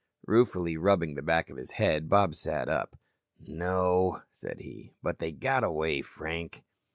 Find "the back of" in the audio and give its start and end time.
1.13-1.57